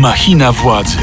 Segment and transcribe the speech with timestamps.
[0.00, 0.98] Machina władzy.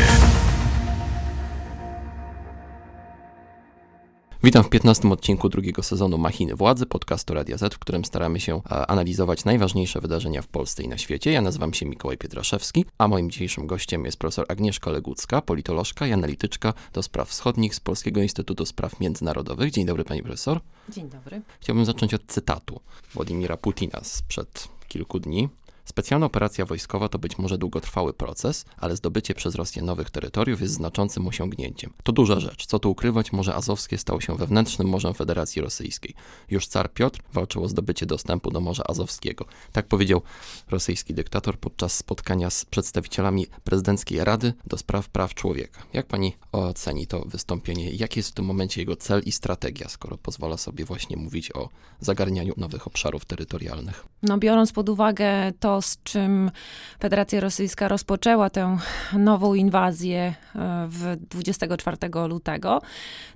[4.44, 8.56] Witam w 15 odcinku drugiego sezonu Machiny Władzy, podcastu Radia Z, w którym staramy się
[8.56, 11.32] e, analizować najważniejsze wydarzenia w Polsce i na świecie.
[11.32, 16.14] Ja nazywam się Mikołaj Pietraszewski, a moim dzisiejszym gościem jest profesor Agnieszka Legucka, politolożka i
[16.14, 19.72] analityczka do spraw wschodnich z Polskiego Instytutu Spraw Międzynarodowych.
[19.72, 20.60] Dzień dobry pani profesor.
[20.90, 21.42] Dzień dobry.
[21.60, 22.80] Chciałbym zacząć od cytatu
[23.14, 25.50] Władimira Putina sprzed kilku dni.
[25.86, 30.74] Specjalna operacja wojskowa to być może długotrwały proces, ale zdobycie przez Rosję nowych terytoriów jest
[30.74, 31.94] znaczącym osiągnięciem.
[32.04, 32.66] To duża rzecz.
[32.66, 36.14] Co tu ukrywać, Morze Azowskie stało się wewnętrznym morzem Federacji Rosyjskiej.
[36.50, 39.46] Już car Piotr walczył o zdobycie dostępu do Morza Azowskiego.
[39.72, 40.22] Tak powiedział
[40.70, 45.84] rosyjski dyktator podczas spotkania z przedstawicielami prezydenckiej Rady do spraw praw człowieka.
[45.94, 47.92] Jak pani oceni to wystąpienie?
[47.92, 51.70] Jaki jest w tym momencie jego cel i strategia, skoro pozwala sobie właśnie mówić o
[52.00, 54.06] zagarnianiu nowych obszarów terytorialnych?
[54.24, 56.52] No, biorąc pod uwagę to, z czym
[57.00, 58.78] Federacja Rosyjska rozpoczęła tę
[59.14, 60.20] nową inwazję
[60.56, 62.82] e, w 24 lutego,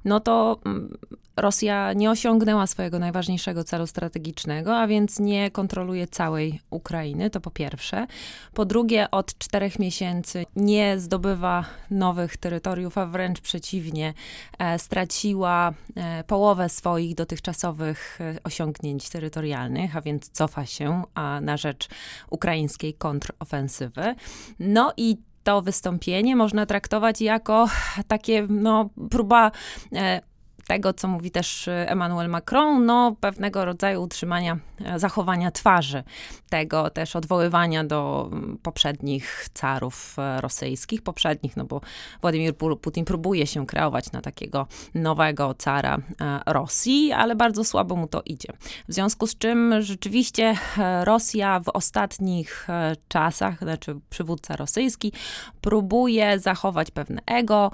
[0.05, 0.97] no to mm,
[1.41, 7.51] Rosja nie osiągnęła swojego najważniejszego celu strategicznego, a więc nie kontroluje całej Ukrainy, to po
[7.51, 8.07] pierwsze.
[8.53, 14.13] Po drugie, od czterech miesięcy nie zdobywa nowych terytoriów, a wręcz przeciwnie,
[14.59, 21.87] e, straciła e, połowę swoich dotychczasowych osiągnięć terytorialnych, a więc cofa się a na rzecz
[22.31, 24.15] ukraińskiej kontrofensywy.
[24.59, 27.69] No i to wystąpienie można traktować jako
[28.07, 29.51] takie, no, próba
[29.95, 30.21] e,
[30.69, 36.03] tego, co mówi też e, Emmanuel Macron, no pewnego rodzaju utrzymania e, zachowania twarzy,
[36.49, 41.81] tego też odwoływania do mm, poprzednich carów e, rosyjskich, poprzednich, no bo
[42.21, 45.97] Władimir Putin próbuje się kreować na takiego nowego cara
[46.45, 48.53] Rosji, ale bardzo słabo mu to idzie.
[48.87, 50.55] W związku z czym rzeczywiście
[51.03, 52.67] Rosja w ostatnich
[53.07, 55.13] czasach, znaczy przywódca rosyjski,
[55.61, 57.71] próbuje zachować pewne ego,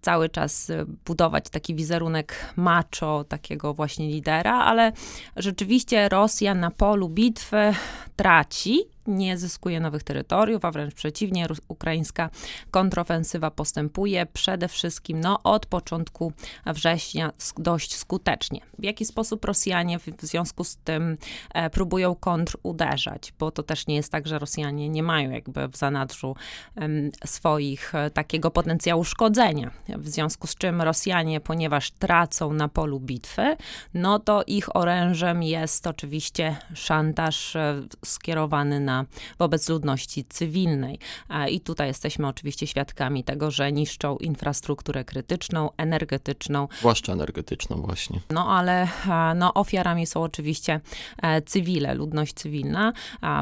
[0.00, 0.72] cały czas
[1.06, 4.92] budować taki wizerunek wizerunek macho, takiego właśnie lidera, ale
[5.36, 7.74] rzeczywiście Rosja na polu bitwy
[8.16, 12.30] traci nie zyskuje nowych terytoriów, a wręcz przeciwnie, ukraińska
[12.70, 16.32] kontrofensywa postępuje przede wszystkim no, od początku
[16.66, 18.60] września dość skutecznie.
[18.78, 21.16] W jaki sposób Rosjanie w, związku z tym
[21.54, 25.76] e, próbują kontruderzać, bo to też nie jest tak, że Rosjanie nie mają jakby w
[25.76, 26.36] zanadrzu
[26.76, 26.88] e,
[27.26, 29.70] swoich e, takiego potencjału szkodzenia.
[29.88, 33.56] W związku z czym Rosjanie, ponieważ tracą na polu bitwy,
[33.94, 38.93] no to ich orężem jest oczywiście szantaż e, skierowany na
[39.38, 40.98] wobec ludności cywilnej.
[41.50, 46.68] I tutaj jesteśmy oczywiście świadkami tego, że niszczą infrastrukturę krytyczną, energetyczną.
[46.78, 48.20] Zwłaszcza energetyczną właśnie.
[48.30, 48.88] No ale
[49.36, 50.80] no, ofiarami są oczywiście
[51.22, 52.92] e, cywile, ludność cywilna,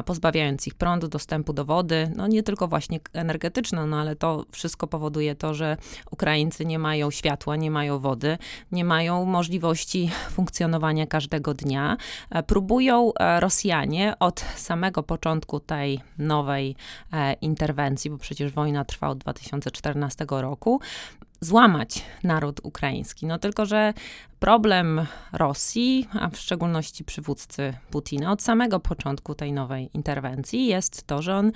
[0.05, 4.87] pozbawiając ich prądu, dostępu do wody, no nie tylko właśnie energetyczną, no ale to wszystko
[4.87, 5.77] powoduje to, że
[6.11, 8.37] Ukraińcy nie mają światła, nie mają wody,
[8.71, 11.97] nie mają możliwości funkcjonowania każdego dnia.
[12.29, 16.75] E, próbują e, Rosjanie od samego początku początku tej nowej
[17.13, 20.79] e, interwencji, bo przecież wojna trwa od 2014 roku,
[21.39, 23.25] złamać naród ukraiński.
[23.25, 23.93] No tylko, że
[24.43, 31.21] problem Rosji, a w szczególności przywódcy Putina od samego początku tej nowej interwencji jest to,
[31.21, 31.51] że on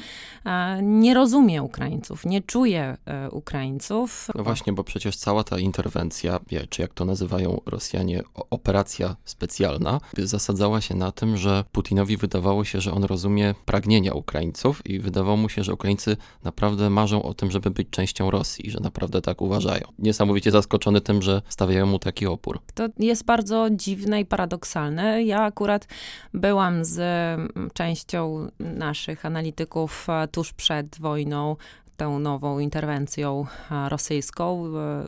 [0.46, 4.28] e, nie rozumie Ukraińców, nie czuje e, Ukraińców.
[4.36, 6.40] No właśnie, bo przecież cała ta interwencja,
[6.70, 12.82] czy jak to nazywają Rosjanie, operacja specjalna, zasadzała się na tym, że Putinowi wydawało się,
[12.82, 17.52] że on rozumie pragnienia Ukraińców i wydawało mu się, że Ukraińcy naprawdę marzą o tym,
[17.52, 19.88] żeby być częścią Rosji, że naprawdę tak uważają.
[20.00, 22.60] Niesamowicie zaskoczony tym, że stawiają mu taki opór.
[22.78, 25.24] To jest bardzo dziwne i paradoksalne.
[25.24, 25.88] Ja akurat
[26.34, 31.56] byłam z mm, częścią naszych analityków e, tuż przed wojną
[31.98, 34.64] tą nową interwencją e, rosyjską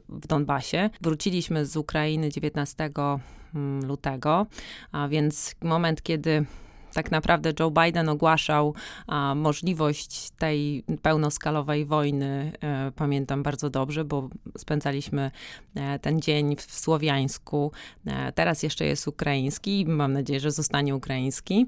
[0.10, 0.90] w Donbasie.
[1.02, 2.90] Wróciliśmy z Ukrainy 19
[3.54, 4.46] mm, lutego,
[4.92, 6.46] a więc moment, kiedy
[6.94, 8.74] tak naprawdę Joe Biden ogłaszał
[9.08, 15.32] a, możliwość tej pełnoskalowej wojny, e, pamiętam bardzo dobrze, bo spędzaliśmy
[15.76, 17.72] e, ten dzień w, w Słowiańsku.
[18.06, 21.66] E, teraz jeszcze jest ukraiński, mam nadzieję, że zostanie ukraiński.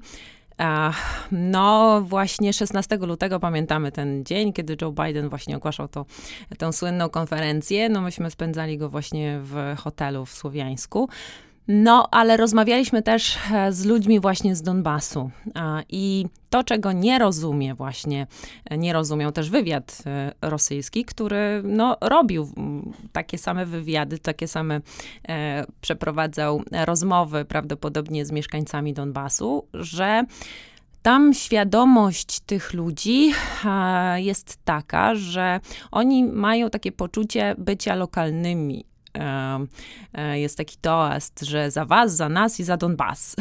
[1.32, 6.06] No, właśnie 16 lutego pamiętamy ten dzień, kiedy Joe Biden właśnie ogłaszał to,
[6.58, 7.88] tę słynną konferencję.
[7.88, 11.08] No, myśmy spędzali go właśnie w hotelu w Słowiańsku.
[11.68, 15.30] No, ale rozmawialiśmy też e, z ludźmi właśnie z Donbasu
[15.88, 18.26] i to, czego nie rozumie właśnie,
[18.64, 22.48] e, nie rozumiał też wywiad e, rosyjski, który no, robił
[23.12, 24.80] takie same wywiady, takie same
[25.28, 30.24] e, przeprowadzał rozmowy prawdopodobnie z mieszkańcami Donbasu, że
[31.02, 33.32] Tam świadomość tych ludzi
[34.16, 35.60] jest taka, że
[35.90, 38.84] oni mają takie poczucie bycia lokalnymi
[40.34, 43.36] jest taki toast, że za was, za nas i za Donbas.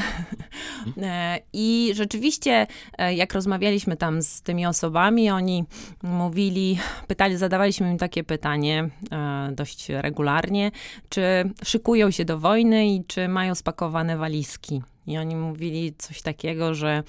[1.01, 5.63] E, I rzeczywiście, e, jak rozmawialiśmy tam z tymi osobami, oni
[6.03, 8.89] mówili, pytali, zadawaliśmy im takie pytanie
[9.51, 10.71] dość regularnie,
[11.09, 11.21] czy
[11.63, 14.81] szykują się do wojny i czy mają spakowane walizki.
[15.07, 17.03] I oni mówili coś takiego, że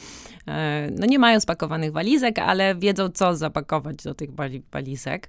[0.49, 4.31] e, no nie mają spakowanych walizek, ale wiedzą, co zapakować do tych
[4.73, 5.29] walizek.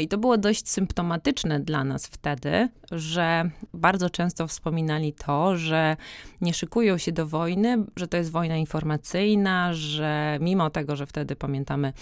[0.00, 5.96] I to było dość symptomatyczne dla nas wtedy, że bardzo często wspominali to, że
[6.40, 11.36] nie szykują się do wojny, że to jest wojna informacyjna, że mimo tego, że wtedy
[11.36, 11.92] pamiętamy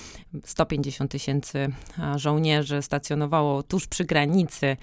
[0.45, 1.69] 150 tysięcy
[2.17, 4.77] żołnierzy stacjonowało tuż przy granicy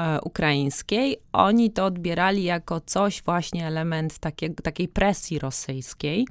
[0.00, 6.26] E, ukraińskiej, oni to odbierali jako coś, właśnie element takie, takiej presji rosyjskiej.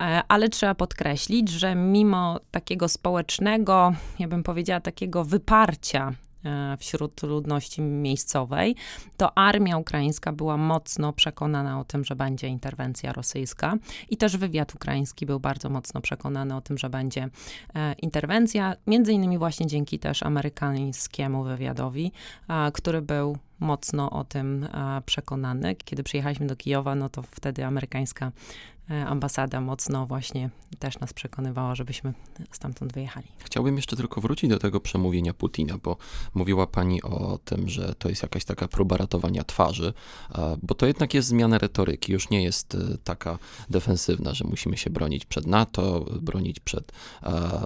[0.00, 6.25] E, ale trzeba podkreślić, że mimo takiego społecznego, ja bym powiedziała, takiego wyparcia E,
[6.78, 8.76] wśród ludności miejscowej,
[9.16, 13.76] to armia ukraińska była mocno przekonana o tym, że będzie interwencja rosyjska
[14.10, 17.28] i też wywiad ukraiński był bardzo mocno przekonany o tym, że będzie
[17.74, 22.12] e, interwencja, między innymi właśnie dzięki też amerykańskiemu wywiadowi,
[22.72, 24.68] który był mocno o tym
[25.06, 25.74] przekonany.
[25.74, 28.32] Kiedy przyjechaliśmy do Kijowa, no to wtedy amerykańska
[28.75, 32.14] E, ambasada mocno właśnie też nas przekonywała, żebyśmy
[32.52, 33.26] stamtąd wyjechali.
[33.38, 35.96] Chciałbym jeszcze tylko wrócić do tego przemówienia Putina, bo
[36.34, 39.92] mówiła pani o tym, że to jest jakaś taka próba ratowania twarzy,
[40.62, 43.38] bo to jednak jest zmiana retoryki, już nie jest e, taka
[43.70, 46.92] defensywna, że musimy się bronić przed NATO, bronić przed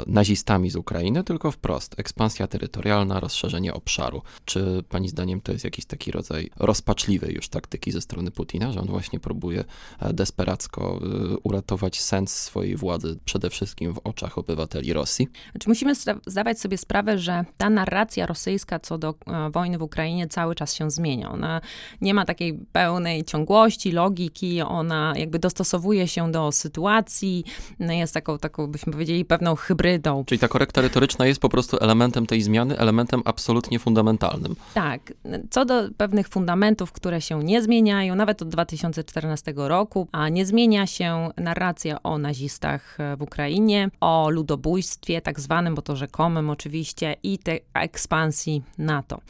[0.06, 4.22] nazistami z Ukrainy, tylko wprost ekspansja terytorialna, rozszerzenie obszaru.
[4.44, 8.81] Czy pani zdaniem to jest jakiś taki rodzaj rozpaczliwej już taktyki ze strony Putina, że
[8.81, 9.64] on właśnie próbuje
[9.99, 11.10] e, desperacko Y,
[11.43, 15.29] uratować sens swojej władzy, przede wszystkim w oczach obywateli Rosji?
[15.51, 15.95] Znaczy musimy
[16.27, 20.75] zdawać sobie sprawę, że ta narracja rosyjska co do e, wojny w Ukrainie cały czas
[20.75, 21.31] się zmienia.
[21.31, 21.61] Ona
[22.01, 27.45] nie ma takiej pełnej ciągłości, logiki, ona jakby dostosowuje się do sytuacji,
[27.79, 30.25] no, jest taką, taką byśmy powiedzieli, pewną hybrydą.
[30.25, 34.56] Czyli ta korekta retoryczna jest po prostu elementem tej zmiany, elementem absolutnie fundamentalnym.
[34.75, 35.13] Tak.
[35.51, 40.87] Co do pewnych fundamentów, które się nie zmieniają, nawet od 2014 roku, a nie zmienia
[40.87, 46.50] się się narracja o nazistach e, w Ukrainie, o ludobójstwie tak zwanym, bo to rzekomym
[46.50, 49.20] oczywiście, i tej ekspansji NATO.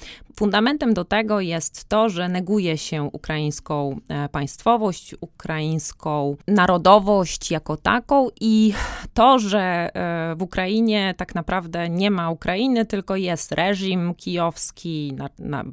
[0.40, 8.28] Fundamentem do tego jest to, że neguje się ukraińską e, państwowość, ukraińską narodowość jako taką
[8.40, 8.72] i
[9.14, 15.28] to, że e, w Ukrainie tak naprawdę nie ma Ukrainy, tylko jest reżim kijowski, na,
[15.38, 15.64] na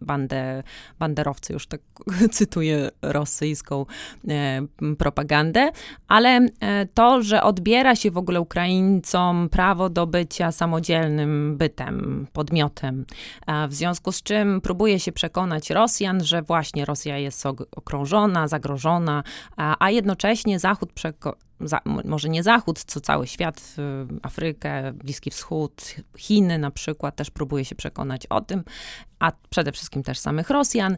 [0.00, 0.62] bandę,
[0.98, 1.80] banderowcy, już tak
[2.32, 5.70] cytuję rosyjską propagandę, propagandę,
[6.08, 13.04] ale e, to, że odbiera się w ogóle Ukraińcom prawo do bycia samodzielnym bytem, podmiotem,
[13.46, 17.46] e, w związku z czym próbuje się przekonać Rosjan, że właśnie Rosja jest
[17.76, 19.22] okrążona, zagrożona,
[19.56, 25.94] a jednocześnie Zachód przeko- za, może nie Zachód, co cały świat, y, Afrykę, Bliski Wschód,
[26.18, 28.64] Chiny na przykład, też próbuje się przekonać o tym,
[29.18, 30.96] a przede wszystkim też samych Rosjan,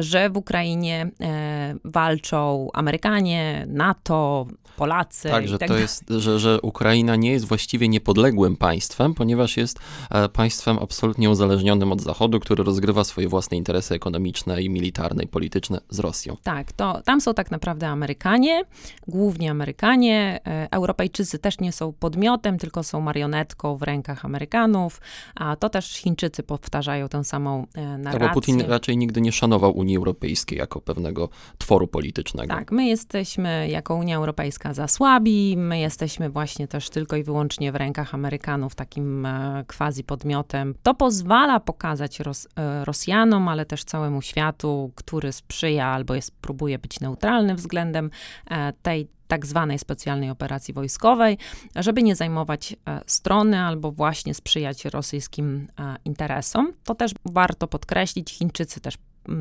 [0.00, 4.46] że w Ukrainie e, walczą Amerykanie, NATO,
[4.76, 5.28] Polacy.
[5.28, 9.78] Tak, że tak to jest, że, że Ukraina nie jest właściwie niepodległym państwem, ponieważ jest
[10.10, 15.26] e, państwem absolutnie uzależnionym od Zachodu, który rozgrywa swoje własne interesy ekonomiczne i militarne i
[15.26, 16.36] polityczne z Rosją.
[16.42, 18.62] Tak, to tam są tak naprawdę Amerykanie,
[19.08, 19.97] głównie Amerykanie.
[20.06, 20.40] E,
[20.70, 25.00] Europejczycy też nie są podmiotem, tylko są marionetką w rękach Amerykanów,
[25.34, 27.66] a to też Chińczycy powtarzają tę samą
[27.98, 28.20] narrację.
[28.20, 31.28] Tak, bo Putin raczej nigdy nie szanował Unii Europejskiej jako pewnego
[31.58, 32.54] tworu politycznego.
[32.54, 37.72] Tak, my jesteśmy jako Unia Europejska za słabi, my jesteśmy właśnie też tylko i wyłącznie
[37.72, 40.74] w rękach Amerykanów, takim e, quasi podmiotem.
[40.82, 46.78] To pozwala pokazać Ros e, Rosjanom, ale też całemu światu, który sprzyja albo jest, próbuje
[46.78, 48.10] być neutralny względem
[48.50, 51.38] e, tej tak zwanej specjalnej operacji wojskowej,
[51.76, 56.72] żeby nie zajmować e, strony albo właśnie sprzyjać rosyjskim e, interesom.
[56.84, 58.98] To też warto podkreślić, Chińczycy też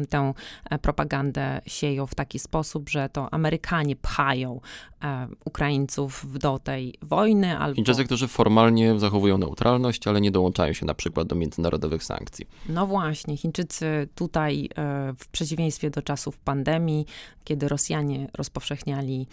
[0.10, 0.34] tę
[0.70, 4.62] e, propagandę sieją w taki sposób, że to Amerykanie pchają
[5.04, 7.58] e, Ukraińców do tej wojny.
[7.58, 7.76] Albo...
[7.76, 12.48] Chińczycy, którzy formalnie zachowują neutralność, ale nie dołączają się na przykład do międzynarodowych sankcji.
[12.70, 17.06] No właśnie, Chińczycy tutaj e, w przeciwieństwie do czasów pandemii,
[17.44, 19.28] kiedy Rosjanie rozpowszechniali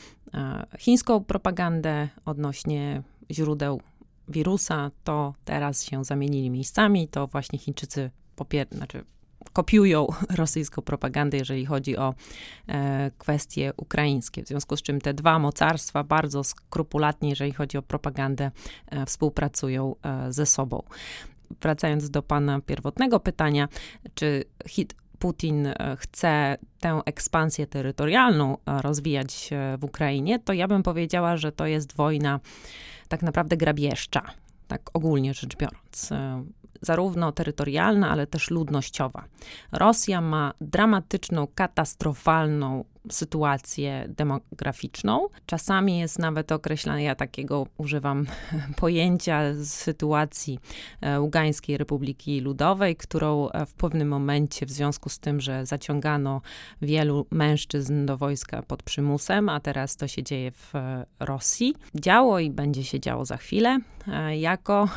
[0.79, 3.81] chińską propagandę odnośnie źródeł
[4.29, 9.05] wirusa, to teraz się zamienili miejscami, to właśnie Chińczycy popier- znaczy
[9.53, 12.15] kopiują rosyjską propagandę, jeżeli chodzi o
[12.69, 14.43] e, kwestie ukraińskie.
[14.43, 18.51] W związku z czym te dwa mocarstwa bardzo skrupulatnie, jeżeli chodzi o propagandę,
[18.87, 20.83] e, współpracują e, ze sobą.
[21.61, 23.69] Wracając do pana pierwotnego pytania,
[24.15, 30.83] czy hit Putin e, chce tę ekspansję terytorialną e, rozwijać w Ukrainie, to ja bym
[30.83, 32.41] powiedziała, że to jest wojna
[33.09, 34.23] tak naprawdę grabieżcza,
[34.69, 36.13] tak ogólnie rzecz biorąc.
[36.13, 36.45] E,
[36.81, 39.25] zarówno terytorialna, ale też ludnościowa.
[39.73, 45.29] Rosja ma dramatyczną, katastrofalną sytuację demograficzną.
[45.47, 48.27] Czasami jest nawet określane, ja takiego używam
[48.77, 50.59] pojęcia z sytuacji
[51.01, 56.41] e, Ługańskiej Republiki Ludowej, którą e, w pewnym momencie w związku z tym, że zaciągano
[56.83, 62.39] wielu mężczyzn do wojska pod przymusem, a teraz to się dzieje w e, Rosji, działo
[62.39, 63.79] i będzie się działo za chwilę,
[64.37, 64.89] jako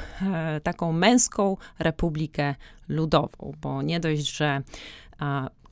[0.63, 2.55] taką męską republikę
[2.87, 4.61] ludową, bo nie dość, że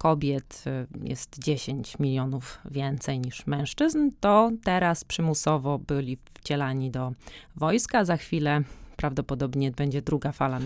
[0.05, 7.11] kobiet y, jest 10 milionów więcej niż mężczyzn, to teraz przymusowo byli wcielani do
[7.55, 8.05] wojska.
[8.05, 8.61] Za chwilę
[8.95, 10.59] prawdopodobnie będzie druga fala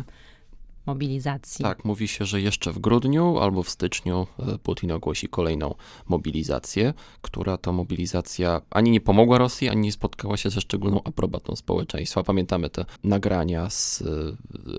[0.86, 1.64] mobilizacji.
[1.64, 5.76] Tak, mówi się, że jeszcze w grudniu albo w styczniu e, Putin ogłosi kolejną
[6.08, 11.56] mobilizację, która to mobilizacja ani nie pomogła Rosji, ani nie spotkała się ze szczególną aprobatą
[11.56, 12.24] społeczeństwa.
[12.24, 14.06] Pamiętamy te nagrania z e,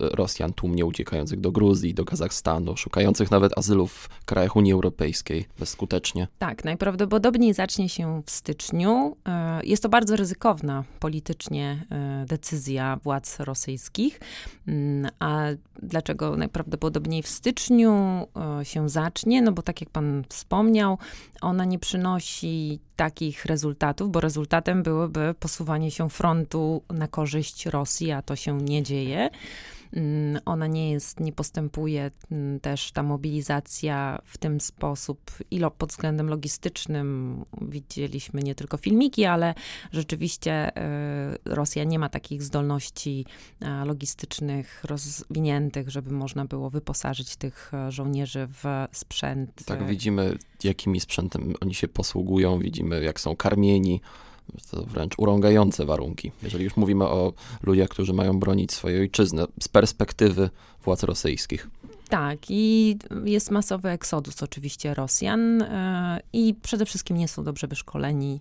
[0.00, 6.28] Rosjan tłumnie uciekających do Gruzji, do Kazachstanu, szukających nawet azylów w krajach Unii Europejskiej bezskutecznie.
[6.38, 9.16] Tak, najprawdopodobniej zacznie się w styczniu.
[9.28, 11.86] E, jest to bardzo ryzykowna politycznie
[12.26, 14.20] decyzja władz rosyjskich,
[14.66, 15.46] mm, a
[15.90, 17.92] dlaczego najprawdopodobniej w styczniu
[18.60, 20.98] e, się zacznie, no bo tak jak pan wspomniał,
[21.40, 28.22] ona nie przynosi takich rezultatów, bo rezultatem byłoby posuwanie się frontu na korzyść Rosji, a
[28.22, 29.30] to się nie dzieje.
[29.92, 35.90] Mm, ona nie jest, nie postępuje mm, też ta mobilizacja w tym sposób, ilo pod
[35.90, 39.54] względem logistycznym widzieliśmy nie tylko filmiki, ale
[39.92, 43.26] rzeczywiście e, Rosja nie ma takich zdolności
[43.60, 49.64] e, logistycznych rozwiniętych, żeby można było wyposażyć tych e, żołnierzy w sprzęt.
[49.64, 54.00] Tak, widzimy jakimi sprzętem oni się posługują, widzimy jak są karmieni,
[54.70, 56.32] to wręcz urągające warunki.
[56.42, 60.50] Jeżeli już mówimy o ludziach, którzy mają bronić swojej ojczyzny z perspektywy
[60.84, 61.68] władz rosyjskich.
[62.08, 65.66] Tak, i jest masowy eksodus oczywiście Rosjan yy,
[66.32, 68.40] i przede wszystkim nie są dobrze wyszkoleni,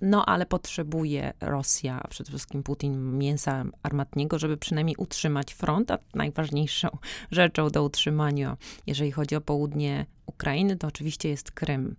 [0.00, 6.88] no ale potrzebuje Rosja, przede wszystkim Putin, mięsa armatniego, żeby przynajmniej utrzymać front, a najważniejszą
[7.30, 8.56] rzeczą do utrzymania,
[8.86, 11.96] jeżeli chodzi o południe Ukrainy, to oczywiście jest Krym.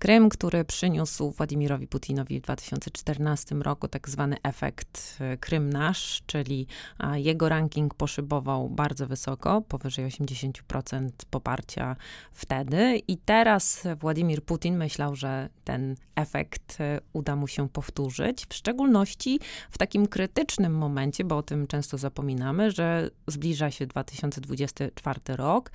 [0.00, 6.66] Krym, który przyniósł Władimirowi Putinowi w 2014 roku tak zwany efekt e, Krym nasz, czyli
[7.14, 11.96] jego ranking poszybował bardzo wysoko, powyżej 80% poparcia
[12.32, 13.00] wtedy.
[13.08, 19.40] I teraz Władimir Putin myślał, że ten efekt e, uda mu się powtórzyć, w szczególności
[19.70, 25.70] w takim krytycznym momencie, bo o tym często zapominamy, że zbliża się 2024 rok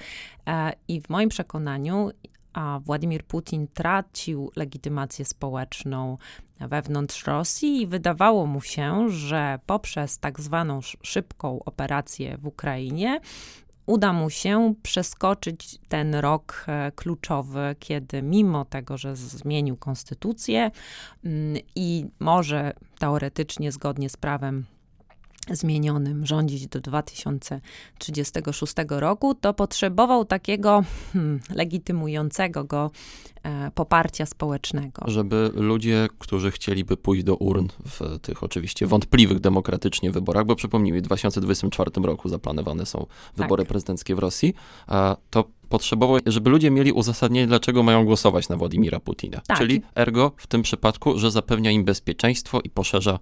[0.47, 2.11] e, i w moim przekonaniu
[2.55, 6.17] a Władimir Putin tracił legitymację społeczną
[6.59, 13.19] wewnątrz Rosji i wydawało mu się, że poprzez tak zwaną szybką operację w Ukrainie
[13.85, 20.71] uda mu się przeskoczyć ten rok e, kluczowy, kiedy mimo tego, że zmienił konstytucję
[21.25, 24.65] mm, i może teoretycznie zgodnie z prawem
[25.51, 30.83] zmienionym rządzić do 2036 roku, to potrzebował takiego
[31.13, 32.91] hmm, legitymującego go
[33.43, 35.03] e, poparcia społecznego.
[35.07, 40.99] Żeby ludzie, którzy chcieliby pójść do urn w tych oczywiście wątpliwych demokratycznie wyborach, bo przypomnijmy,
[40.99, 43.05] w 2024 roku zaplanowane są
[43.37, 43.69] wybory tak.
[43.69, 44.53] prezydenckie w Rosji,
[44.87, 49.41] a to potrzebował, żeby ludzie mieli uzasadnienie, dlaczego mają głosować na Władimira Putina.
[49.47, 49.57] Tak.
[49.57, 53.19] Czyli ergo w tym przypadku, że zapewnia im bezpieczeństwo i poszerza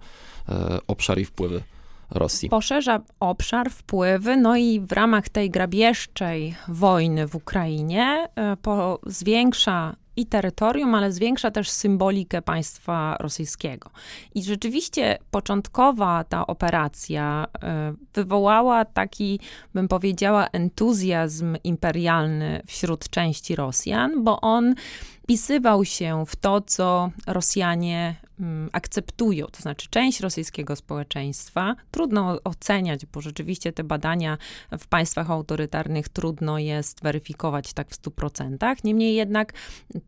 [0.48, 1.62] e, obszar i wpływy
[2.10, 2.48] Rosji.
[2.48, 9.96] Poszerza obszar, wpływy, no i w ramach tej grabieżczej wojny w Ukrainie e, po, zwiększa
[10.16, 13.90] i terytorium, ale zwiększa też symbolikę państwa rosyjskiego.
[14.34, 19.40] I rzeczywiście początkowa ta operacja e, wywołała taki,
[19.74, 24.74] bym powiedziała, entuzjazm imperialny wśród części Rosjan, bo on
[25.22, 28.16] wpisywał się w to, co Rosjanie
[28.72, 34.38] akceptują, to znaczy część rosyjskiego społeczeństwa, trudno oceniać, bo rzeczywiście te badania
[34.78, 38.84] w państwach autorytarnych trudno jest weryfikować tak w 100%.
[38.84, 39.52] Niemniej jednak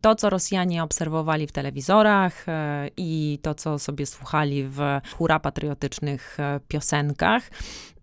[0.01, 4.81] to, co Rosjanie obserwowali w telewizorach e, i to, co sobie słuchali w
[5.17, 7.49] hura patriotycznych e, piosenkach,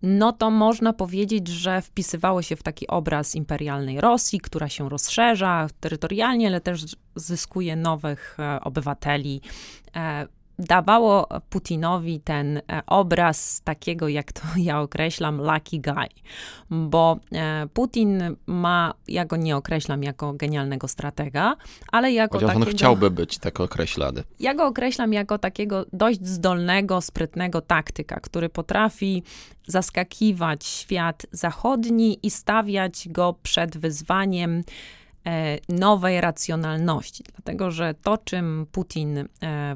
[0.01, 5.67] no to można powiedzieć, że wpisywało się w taki obraz imperialnej Rosji, która się rozszerza
[5.79, 9.41] terytorialnie, ale też zyskuje nowych e, obywateli
[10.59, 16.07] dawało Putinowi ten e, obraz takiego, jak to ja określam, lucky guy.
[16.69, 17.19] Bo
[17.73, 21.55] Putin ma, ja go nie określam jako genialnego stratega,
[21.91, 22.65] ale jako Chociaż takiego...
[22.65, 24.23] on chciałby być tak określany.
[24.39, 29.23] Ja go określam jako takiego dość zdolnego, sprytnego taktyka, który potrafi
[29.67, 34.63] zaskakiwać świat zachodni i stawiać go przed wyzwaniem E,
[35.69, 37.23] nowej racjonalności.
[37.35, 39.25] Dlatego, że to, czym Putin e,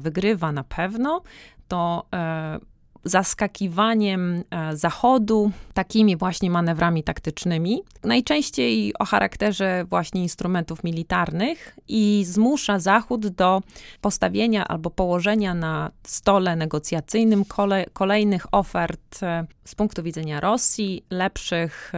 [0.00, 1.22] wygrywa na pewno,
[1.68, 2.58] to e,
[3.04, 13.26] zaskakiwaniem Zachodu takimi właśnie manewrami taktycznymi, najczęściej o charakterze właśnie instrumentów militarnych i zmusza Zachód
[13.26, 13.62] do
[14.00, 19.20] postawienia albo położenia na stole negocjacyjnym kole, kolejnych ofert
[19.64, 21.92] z punktu widzenia Rosji, lepszych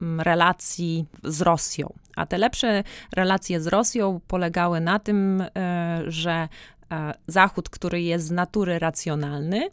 [0.00, 1.92] relacji z Rosją.
[2.16, 2.84] A te lepsze
[3.16, 6.48] relacje z Rosją polegały na tym, e, że
[6.92, 9.68] e, Zachód, który jest z natury racjonalny,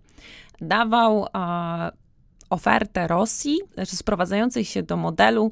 [0.62, 1.28] dawał
[2.50, 5.52] ofertę Rosji, znaczy sprowadzającej się do modelu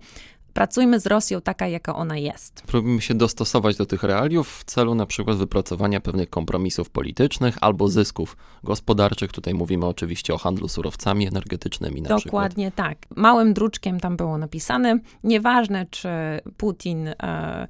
[0.55, 2.63] pracujmy z Rosją taka, jaka ona jest.
[2.67, 7.87] Próbujmy się dostosować do tych realiów w celu na przykład wypracowania pewnych kompromisów politycznych albo
[7.87, 9.31] zysków gospodarczych.
[9.31, 12.87] Tutaj mówimy oczywiście o handlu surowcami energetycznymi na Dokładnie przykład.
[12.87, 12.97] tak.
[13.15, 16.09] Małym druczkiem tam było napisane, nieważne czy
[16.57, 17.67] Putin e,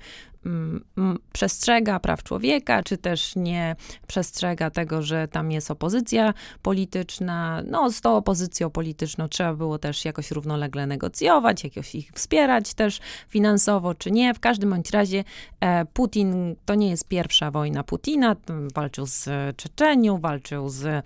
[1.34, 3.76] przestrzega praw człowieka, czy też nie
[4.08, 7.62] przestrzega tego, że tam jest opozycja polityczna.
[7.68, 13.00] No, z tą opozycją polityczną trzeba było też jakoś równolegle negocjować, jakoś ich wspierać też
[13.30, 14.34] finansowo, czy nie.
[14.34, 15.24] W każdym bądź razie
[15.60, 18.36] e, Putin, to nie jest pierwsza wojna Putina,
[18.76, 21.04] walczył z Czeczenią, walczył z, e,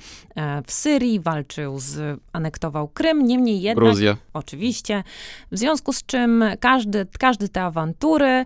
[0.66, 3.86] w Syrii, walczył z, anektował Krym, niemniej jednak...
[3.86, 4.18] Gruzję.
[4.34, 5.04] Oczywiście.
[5.52, 8.46] W związku z czym każdy, każdy te awantury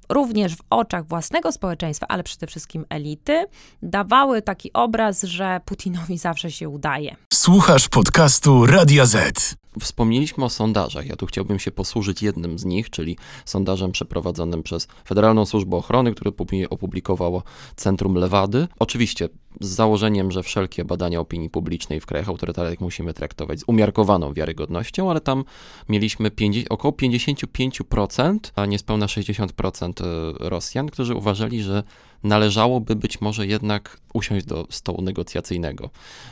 [0.11, 3.45] również w oczach własnego społeczeństwa, ale przede wszystkim elity,
[3.83, 7.15] dawały taki obraz, że Putinowi zawsze się udaje.
[7.33, 9.55] Słuchasz podcastu Radia Z.
[9.79, 11.07] Wspomnieliśmy o sondażach.
[11.07, 16.13] Ja tu chciałbym się posłużyć jednym z nich, czyli sondażem przeprowadzonym przez Federalną Służbę Ochrony,
[16.15, 16.31] który
[16.69, 17.43] opublikowało
[17.75, 18.67] Centrum Lewady.
[18.79, 24.33] Oczywiście z założeniem, że wszelkie badania opinii publicznej w krajach autorytarnych musimy traktować z umiarkowaną
[24.33, 25.43] wiarygodnością, ale tam
[25.89, 30.00] mieliśmy 50, około 55%, a niespełna 60% e,
[30.39, 31.83] Rosjan, którzy uważali, że
[32.23, 35.89] należałoby być może jednak usiąść do stołu negocjacyjnego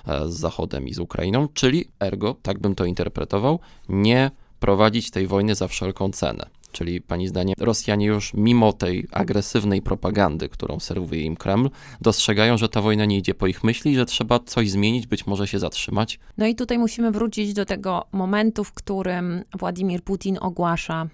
[0.08, 5.28] e, z Zachodem i z Ukrainą, czyli ergo, tak bym to interpretował, nie prowadzić tej
[5.28, 6.46] wojny za wszelką cenę.
[6.72, 11.70] Czyli pani zdaniem Rosjanie już mimo tej agresywnej propagandy, którą serwuje im Kreml,
[12.02, 15.48] dostrzegają, że ta wojna nie idzie po ich myśli, że trzeba coś zmienić, być może
[15.48, 16.20] się zatrzymać.
[16.38, 21.08] No i tutaj musimy wrócić do tego momentu, w którym Władimir Putin ogłasza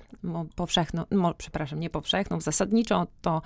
[0.56, 1.04] powszechną,
[1.38, 3.42] przepraszam, nie powszechną, zasadniczo to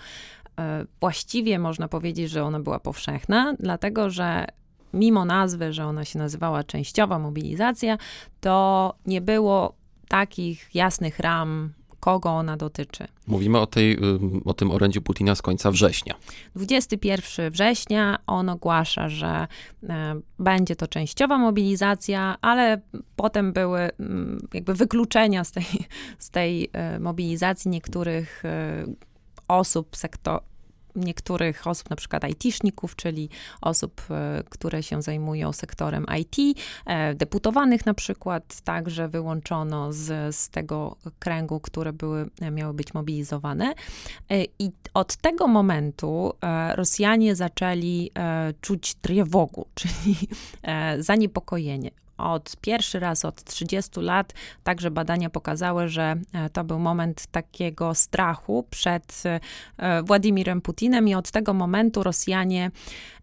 [0.60, 4.46] e, właściwie można powiedzieć, że ona była powszechna, dlatego że
[4.94, 7.98] mimo nazwy, że ona się nazywała częściowa mobilizacja,
[8.42, 9.76] to nie było
[10.08, 13.08] takich jasnych ram kogo ona dotyczy.
[13.28, 13.98] Mówimy o, tej,
[14.46, 16.16] o tym orędziu Putina z końca września.
[16.56, 19.48] 21 września on ogłasza, że
[19.90, 22.82] e, będzie to częściowa mobilizacja, ale
[23.16, 25.66] potem były mm, jakby wykluczenia z tej,
[26.20, 28.86] z tej e, mobilizacji niektórych e,
[29.48, 30.42] osób, sektor,
[30.96, 33.30] niektórych osób, na przykład IT-szników, czyli
[33.62, 40.50] osób, e, które się zajmują sektorem IT, e, deputowanych na przykład, także wyłączono z, z
[40.50, 43.74] tego kręgu, które były, miały być mobilizowane.
[44.30, 46.34] E, I od tego momentu
[46.76, 48.12] Rosjanie zaczęli
[48.62, 50.16] czuć trwogu, czyli
[51.00, 57.28] zaniepokojenie od pierwszy raz od 30 lat także badania pokazały, że e, to był moment
[57.28, 59.24] takiego strachu przed
[59.78, 62.72] e, Władimirem Putinem i od tego momentu Rosjanie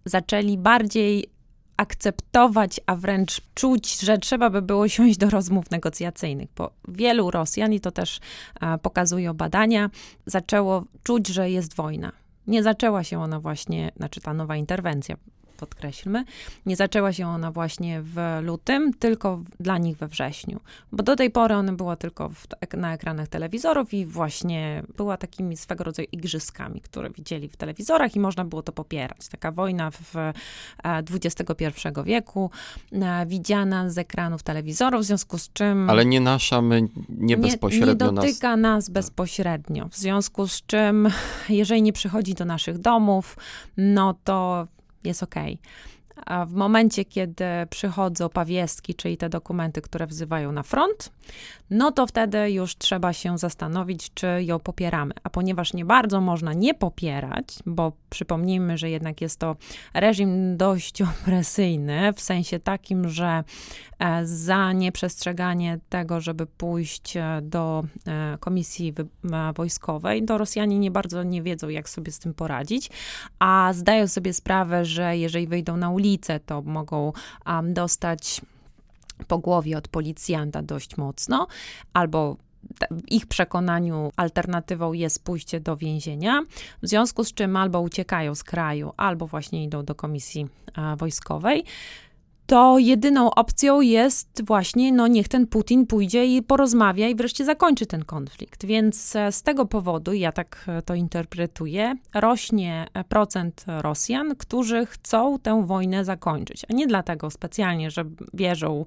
[0.05, 1.31] zaczęli bardziej
[1.77, 7.73] akceptować, a wręcz czuć, że trzeba by było siąść do rozmów negocjacyjnych, bo wielu Rosjan,
[7.73, 8.21] i to też
[8.61, 9.91] e, pokazują badania,
[10.27, 12.13] zaczęło czuć, że jest wojna.
[12.47, 15.17] Nie zaczęła się ona właśnie, znaczy ta nowa interwencja
[15.57, 16.25] podkreślmy.
[16.67, 20.61] Nie zaczęła się ona właśnie w lutym, tylko dla nich we wrześniu.
[20.93, 25.57] Bo do tej pory ona była tylko w, na ekranach telewizorów i właśnie była takimi
[25.57, 29.29] swego rodzaju igrzyskami, które widzieli w telewizorach i można było to popierać.
[29.29, 30.15] Taka wojna w
[31.11, 32.51] XXI e, wieku,
[32.93, 35.91] e, widziana z ekranów telewizorów, w związku z czym...
[35.91, 38.77] Ale nie nasza, my nie bezpośrednio nie, nie dotyka nas...
[38.77, 41.09] nas bezpośrednio, w związku z czym
[41.49, 43.37] jeżeli nie przychodzi do naszych domów,
[43.77, 44.67] no to
[45.05, 45.59] jest okej.
[46.27, 51.13] A w momencie, kiedy przychodzą pawiestki, czyli te dokumenty, które wzywają na front,
[51.71, 55.15] no to wtedy już trzeba się zastanowić, czy ją popieramy.
[55.23, 59.57] A ponieważ nie bardzo można nie popierać, bo przypomnijmy, że jednak jest to
[59.95, 63.45] reżim dość opresyjny, w sensie takim, że
[63.99, 68.95] e, za nieprzestrzeganie tego, żeby pójść e, do e, komisji
[69.55, 72.91] wojskowej, to Rosjanie nie bardzo nie wiedzą, jak sobie z tym poradzić,
[73.39, 76.06] a zdają sobie sprawę, że jeżeli wyjdą na ulicę,
[76.47, 77.13] to mogą
[77.63, 78.41] dostać
[79.29, 81.47] po głowie od policjanta dość mocno,
[81.93, 82.37] albo
[82.91, 86.43] w ich przekonaniu alternatywą jest pójście do więzienia,
[86.83, 90.47] w związku z czym albo uciekają z kraju, albo właśnie idą do komisji
[90.97, 91.65] wojskowej
[92.47, 97.87] to jedyną opcją jest właśnie, no niech ten Putin pójdzie i porozmawia i wreszcie zakończy
[97.87, 98.67] ten konflikt.
[98.67, 104.87] Więc e, z tego powodu, ja tak e, to interpretuję, rośnie e, procent Rosjan, którzy
[104.87, 106.65] chcą tę wojnę zakończyć.
[106.71, 108.05] A nie dlatego specjalnie, że
[108.35, 108.85] wierzą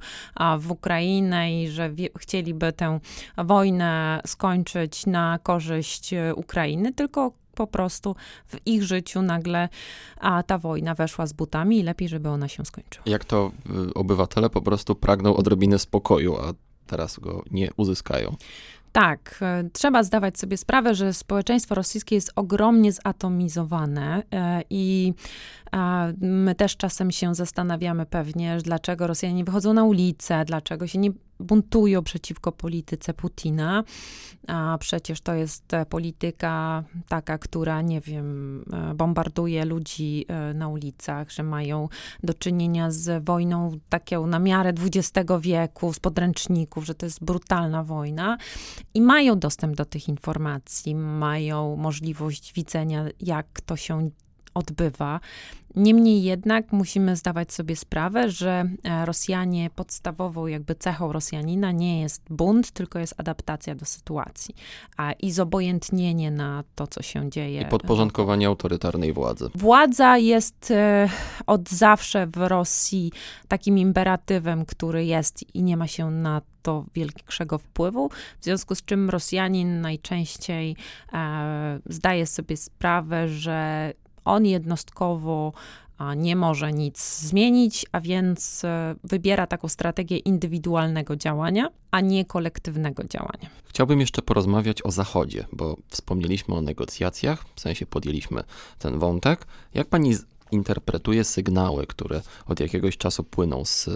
[0.59, 2.99] w Ukrainę i że chcieliby tę
[3.37, 8.15] wojnę skończyć na korzyść Ukrainy, tylko po prostu
[8.47, 9.69] w ich życiu nagle
[10.19, 13.03] a ta wojna weszła z butami i lepiej, żeby ona się skończyła.
[13.05, 13.51] Jak to
[13.89, 16.53] y, obywatele po prostu pragną odrobiny spokoju, a
[16.87, 18.35] teraz go nie uzyskają.
[18.91, 24.61] Tak, e, trzeba zdawać sobie sprawę, że społeczeństwo rosyjskie jest ogromnie zatomizowane e,
[25.73, 30.99] i my też czasem się zastanawiamy pewnie, dlaczego Rosjanie nie wychodzą na ulicę, dlaczego się
[30.99, 33.83] nie buntują przeciwko polityce Putina,
[34.47, 40.67] a przecież to jest e, polityka taka, która, nie wiem, e, bombarduje ludzi e, na
[40.67, 41.89] ulicach, że mają
[42.23, 47.83] do czynienia z wojną taką na miarę XX wieku, z podręczników, że to jest brutalna
[47.83, 48.37] wojna.
[48.93, 54.09] I mają dostęp do tych informacji, mają możliwość widzenia, jak to się
[54.53, 55.19] odbywa.
[55.75, 62.21] Niemniej jednak musimy zdawać sobie sprawę, że e, Rosjanie, podstawową jakby cechą Rosjanina nie jest
[62.29, 64.55] bunt, tylko jest adaptacja do sytuacji,
[64.97, 67.61] a i zobojętnienie na to, co się dzieje.
[67.61, 69.49] I podporządkowanie autorytarnej władzy.
[69.55, 71.09] Władza jest e,
[71.47, 73.11] od zawsze w Rosji
[73.47, 78.09] takim imperatywem, który jest i nie ma się na to większego wpływu,
[78.39, 80.75] w związku z czym Rosjanin najczęściej
[81.13, 83.93] e, zdaje sobie sprawę, że
[84.25, 85.53] on jednostkowo
[86.15, 93.03] nie może nic zmienić, a więc e, wybiera taką strategię indywidualnego działania, a nie kolektywnego
[93.03, 93.49] działania.
[93.65, 98.43] Chciałbym jeszcze porozmawiać o Zachodzie, bo wspomnieliśmy o negocjacjach, w sensie podjęliśmy
[98.79, 99.47] ten wątek.
[99.73, 100.15] Jak pani
[100.51, 103.89] interpretuje sygnały, które od jakiegoś czasu płyną z,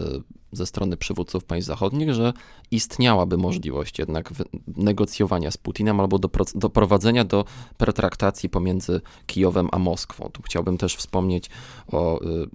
[0.54, 2.34] ze strony przywódców państw zachodnich, że
[2.72, 4.34] istniałaby możliwość jednak
[4.68, 7.46] negocjowania z Putinem albo do, doprowadzenia do
[7.78, 10.30] pertraktacji pomiędzy Kijowem a Moskwą.
[10.34, 11.50] Tu chciałbym też wspomnieć
[11.92, 12.48] o y,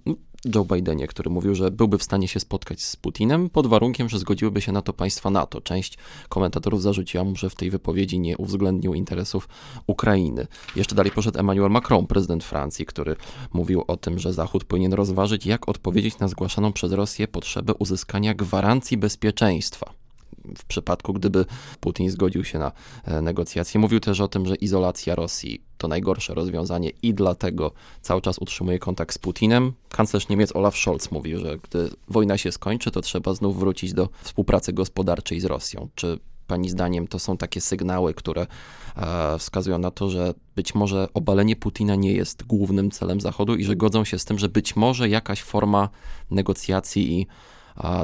[0.55, 4.19] Joe Bidenie, który mówił, że byłby w stanie się spotkać z Putinem pod warunkiem, że
[4.19, 5.61] zgodziłyby się na to państwa NATO.
[5.61, 5.97] Część
[6.29, 9.49] komentatorów zarzuciła mu, że w tej wypowiedzi nie uwzględnił interesów
[9.87, 10.47] Ukrainy.
[10.75, 13.15] Jeszcze dalej poszedł Emmanuel Macron, prezydent Francji, który
[13.53, 18.33] mówił o tym, że Zachód powinien rozważyć, jak odpowiedzieć na zgłaszaną przez Rosję potrzebę uzyskania
[18.33, 19.93] gwarancji bezpieczeństwa
[20.57, 21.45] w przypadku, gdyby
[21.79, 22.71] Putin zgodził się na
[23.05, 23.79] e, negocjacje.
[23.79, 28.79] Mówił też o tym, że izolacja Rosji to najgorsze rozwiązanie i dlatego cały czas utrzymuje
[28.79, 29.73] kontakt z Putinem.
[29.89, 34.09] Kanclerz Niemiec Olaf Scholz mówił, że gdy wojna się skończy, to trzeba znów wrócić do
[34.21, 35.89] współpracy gospodarczej z Rosją.
[35.95, 38.47] Czy Pani zdaniem to są takie sygnały, które
[38.97, 43.63] e, wskazują na to, że być może obalenie Putina nie jest głównym celem Zachodu i
[43.63, 45.89] że godzą się z tym, że być może jakaś forma
[46.31, 47.27] negocjacji i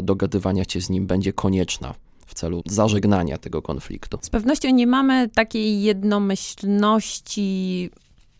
[0.03, 1.93] dogadywania się z nim będzie konieczna
[2.36, 4.17] celu zażegnania tego konfliktu.
[4.21, 7.89] Z pewnością nie mamy takiej jednomyślności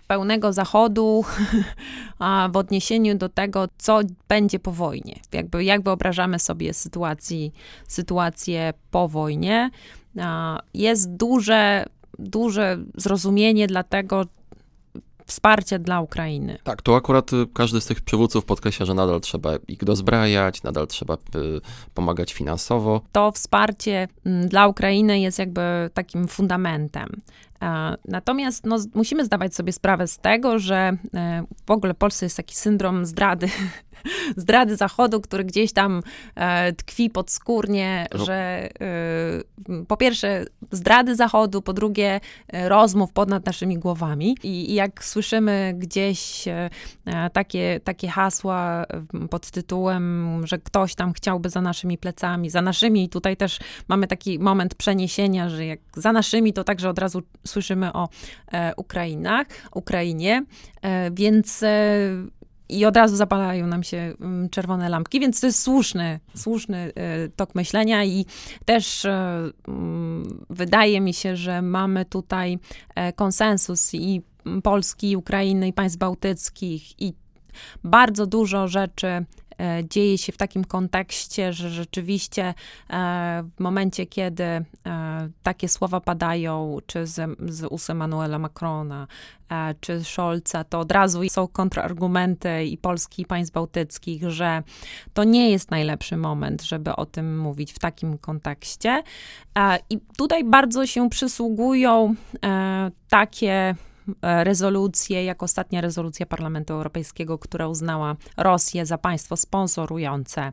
[0.08, 1.26] pełnego zachodu
[2.20, 5.20] a w odniesieniu do tego, co będzie po wojnie.
[5.32, 7.54] Jakby, jak wyobrażamy sobie sytuacji,
[7.88, 9.70] sytuację po wojnie.
[10.74, 11.86] Jest duże,
[12.20, 14.26] duże zrozumienie dla tego,
[15.26, 16.58] wsparcia dla Ukrainy.
[16.64, 20.88] Tak, to akurat y, każdy z tych przywódców podkreśla, że nadal trzeba ich dozbrajać, nadal
[20.88, 21.18] trzeba y,
[21.94, 23.02] pomagać finansowo.
[23.12, 25.62] To wsparcie mm, dla Ukrainy jest jakby
[25.94, 27.10] takim fundamentem.
[28.08, 30.98] Natomiast no, musimy zdawać sobie sprawę z tego, że
[31.66, 33.48] w ogóle w Polsce jest taki syndrom zdrady
[34.38, 36.02] zdrady Zachodu, który gdzieś tam
[36.36, 38.26] e, tkwi podskórnie, no.
[38.26, 44.38] że e, po pierwsze zdrady Zachodu, po drugie e, rozmów ponad naszymi głowami.
[44.44, 46.70] I, I, jak słyszymy gdzieś e,
[47.06, 48.86] e, takie, takie hasła
[49.30, 54.08] pod tytułem, że ktoś tam chciałby za naszymi plecami, za naszymi, i tutaj też mamy
[54.08, 58.10] taki moment przeniesienia, że jak za naszymi, to także od razu słyszymy o
[58.52, 60.46] e, Ukrainach, Ukrainie,
[61.12, 61.64] więc
[62.70, 67.30] i od razu zapalają nam się mm, czerwone lampki, więc to jest słuszny, słuszny e,
[67.30, 68.26] tok myślenia i
[68.66, 72.60] też e, mm, wydaje mi się, że mamy tutaj
[72.96, 74.22] e, konsensus i
[74.64, 77.14] Polski, Ukrainy, i państw bałtyckich i
[77.84, 79.26] bardzo dużo rzeczy E,
[79.90, 82.54] dzieje się w takim kontekście, że rzeczywiście
[82.90, 84.64] e, w momencie, kiedy e,
[85.44, 89.08] takie słowa padają, czy z, z ust Emmanuela Macrona,
[89.82, 94.64] czy Scholza, to od razu są kontrargumenty i Polski, i państw bałtyckich, że
[95.14, 99.04] to nie jest najlepszy moment, żeby o tym mówić w takim kontekście.
[99.90, 102.16] I tutaj bardzo się przysługują
[103.10, 110.52] takie E, rezolucję, jak ostatnia rezolucja Parlamentu Europejskiego, która uznała Rosję za państwo sponsorujące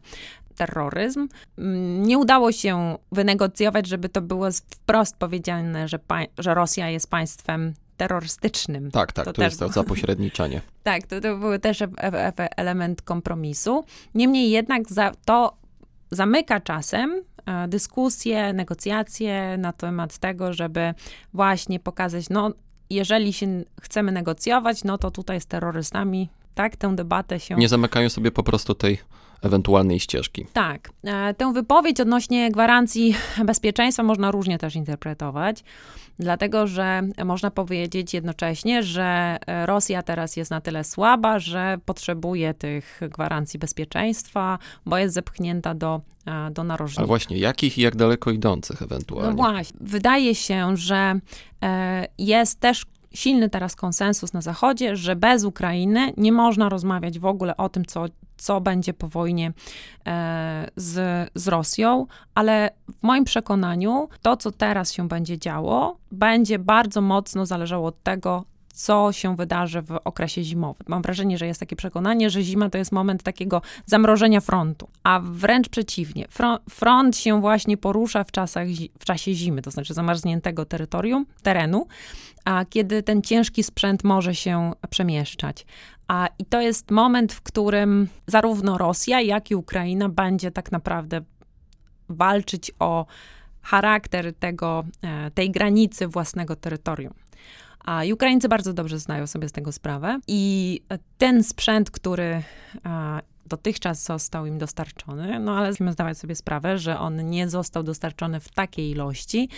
[0.52, 1.28] terroryzm.
[1.58, 5.98] Mm, nie udało się wynegocjować, żeby to było wprost powiedziane, że,
[6.38, 8.90] że Rosja jest państwem terrorystycznym.
[8.90, 10.60] Tak, tak, to, to jest to zapośredniczenie.
[10.82, 11.78] tak, to, to był też
[12.56, 13.84] element kompromisu.
[14.14, 15.56] Niemniej jednak za to
[16.10, 20.94] zamyka czasem e, dyskusje, negocjacje na temat tego, żeby
[21.32, 22.50] właśnie pokazać, no
[22.94, 27.54] jeżeli się chcemy negocjować, no to tutaj z terrorystami, tak, tę debatę się...
[27.54, 28.98] Nie zamykają sobie po prostu tej
[29.42, 30.46] ewentualnej ścieżki.
[30.52, 30.90] Tak.
[31.04, 35.64] E, tę wypowiedź odnośnie gwarancji bezpieczeństwa można różnie też interpretować,
[36.18, 43.00] dlatego że można powiedzieć jednocześnie, że Rosja teraz jest na tyle słaba, że potrzebuje tych
[43.10, 47.00] gwarancji bezpieczeństwa, bo jest zepchnięta do, e, do narożnika.
[47.00, 49.30] Ale właśnie, jakich i jak daleko idących ewentualnie?
[49.30, 49.78] No właśnie.
[49.80, 51.20] Wydaje się, że
[51.62, 57.26] e, jest też silny teraz konsensus na Zachodzie, że bez Ukrainy nie można rozmawiać w
[57.26, 58.06] ogóle o tym, co,
[58.42, 59.52] co będzie po wojnie
[60.06, 66.58] e, z, z Rosją, ale w moim przekonaniu to, co teraz się będzie działo, będzie
[66.58, 70.86] bardzo mocno zależało od tego, co się wydarzy w okresie zimowym.
[70.88, 75.20] Mam wrażenie, że jest takie przekonanie, że zima to jest moment takiego zamrożenia frontu, a
[75.24, 76.26] wręcz przeciwnie.
[76.70, 78.66] Front się właśnie porusza w, czasach,
[78.98, 81.86] w czasie zimy, to znaczy zamarzniętego terytorium, terenu,
[82.44, 85.66] a kiedy ten ciężki sprzęt może się przemieszczać.
[86.12, 91.20] A, I to jest moment, w którym zarówno Rosja, jak i Ukraina będzie tak naprawdę
[92.08, 93.06] walczyć o
[93.62, 97.14] charakter tego, e, tej granicy własnego terytorium.
[97.84, 100.80] A Ukraińcy bardzo dobrze znają sobie z tego sprawę i
[101.18, 102.42] ten sprzęt, który
[103.46, 108.40] dotychczas został im dostarczony, no ale musimy zdawać sobie sprawę, że on nie został dostarczony
[108.40, 109.48] w takiej ilości,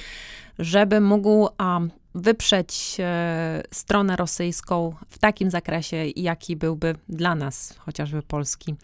[0.59, 1.49] żeby mógł
[2.15, 8.75] wyprzeć e, stronę rosyjską w takim zakresie, jaki byłby dla nas, chociażby Polski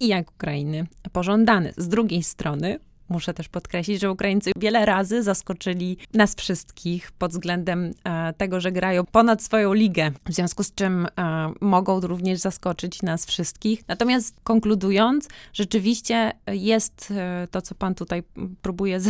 [0.00, 1.72] i jak Ukrainy, pożądany.
[1.76, 7.92] Z drugiej strony, Muszę też podkreślić, że Ukraińcy wiele razy zaskoczyli nas wszystkich pod względem
[8.04, 11.08] e, tego, że grają ponad swoją ligę, w związku z czym e,
[11.60, 13.88] mogą również zaskoczyć nas wszystkich.
[13.88, 18.22] Natomiast konkludując, rzeczywiście jest e, to, co pan tutaj
[18.62, 19.00] próbuje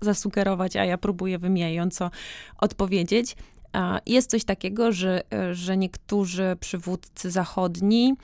[0.00, 2.10] zasugerować, a ja próbuję wymijająco
[2.58, 3.36] odpowiedzieć.
[4.06, 8.14] Jest coś takiego, że, że niektórzy przywódcy zachodni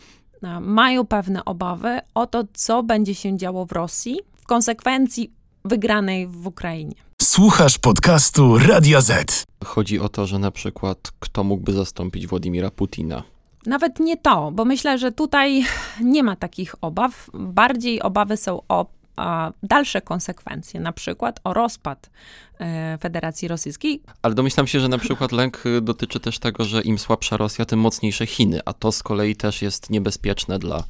[0.61, 5.33] mają pewne obawy o to, co będzie się działo w Rosji konsekwencji
[5.65, 6.95] wygranej w Ukrainie.
[7.23, 9.45] Słuchasz podcastu Radio Z.
[9.65, 13.23] Chodzi o to, że na przykład kto mógłby zastąpić Władimira Putina?
[13.67, 15.65] Nawet nie to, bo myślę, że tutaj
[16.01, 17.31] nie ma takich obaw.
[17.35, 18.87] Bardziej obawy są o
[19.17, 22.11] a, dalsze konsekwencje, na przykład o rozpad
[22.59, 24.03] e, Federacji Rosyjskiej.
[24.23, 27.65] Ale domyślam się, że na przykład lęk y, dotyczy też tego, że im słabsza Rosja,
[27.65, 30.85] tym mocniejsze Chiny, a to z kolei też jest niebezpieczne dla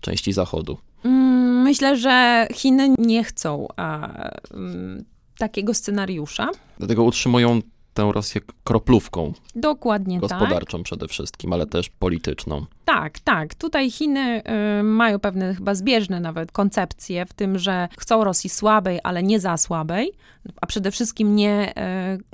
[0.00, 0.78] części Zachodu.
[1.04, 1.33] Mm,
[1.64, 4.08] myślę, że Chiny nie chcą a,
[4.54, 5.04] mm,
[5.38, 6.50] takiego scenariusza.
[6.78, 7.60] Dlatego utrzymują
[7.94, 9.32] tę Rosję kroplówką.
[9.54, 10.84] Dokładnie Gospodarczą tak.
[10.84, 12.66] przede wszystkim, ale też polityczną.
[12.84, 13.54] Tak, tak.
[13.54, 14.42] Tutaj Chiny
[14.80, 19.40] y, mają pewne chyba zbieżne nawet koncepcje w tym, że chcą Rosji słabej, ale nie
[19.40, 20.12] za słabej,
[20.60, 21.74] a przede wszystkim nie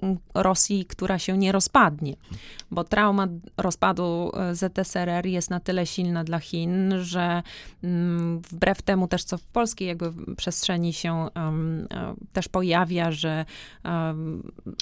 [0.03, 2.14] y, Rosji, która się nie rozpadnie,
[2.70, 7.42] bo trauma rozpadu y, ZSRR jest na tyle silna dla Chin, że
[7.85, 7.88] y,
[8.51, 11.29] wbrew temu też, co w polskiej jakby przestrzeni się
[12.33, 13.44] też pojawia, że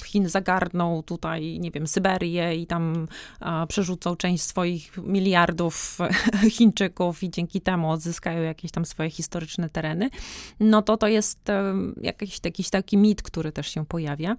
[0.05, 3.07] Chin zagarną ogarną tutaj, nie wiem, Syberię i tam
[3.39, 5.97] a, przerzucą część swoich miliardów
[6.57, 10.09] Chińczyków i dzięki temu odzyskają jakieś tam swoje historyczne tereny,
[10.59, 14.35] no to to jest e, jakiś, jakiś taki mit, który też się pojawia.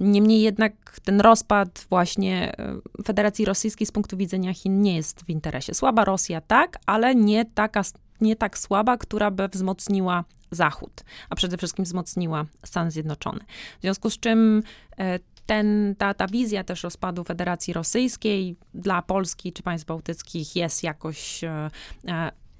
[0.00, 5.30] Niemniej jednak ten rozpad właśnie e, Federacji Rosyjskiej z punktu widzenia Chin nie jest w
[5.30, 5.74] interesie.
[5.74, 7.82] Słaba Rosja tak, ale nie taka,
[8.20, 13.40] nie tak słaba, która by wzmocniła Zachód, a przede wszystkim wzmocniła Stany Zjednoczone.
[13.78, 14.62] W związku z czym
[14.98, 15.18] e,
[15.48, 21.44] ten, ta, ta wizja też rozpadu Federacji Rosyjskiej dla Polski czy państw bałtyckich jest jakoś
[21.44, 21.70] e,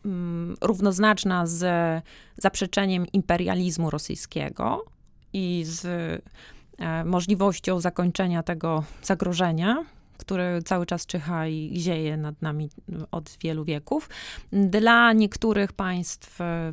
[0.05, 1.65] mm, równoznaczna z
[2.37, 4.85] zaprzeczeniem imperializmu rosyjskiego
[5.33, 5.87] i z
[6.79, 9.85] E, możliwością zakończenia tego zagrożenia,
[10.19, 12.71] które cały czas czyha i zieje nad nami
[13.11, 14.09] od wielu wieków.
[14.53, 16.73] Dla niektórych państw e,